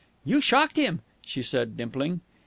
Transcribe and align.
"You 0.25 0.41
shocked 0.41 0.77
him!" 0.77 1.01
she 1.23 1.43
said 1.43 1.77
dimpling. 1.77 2.21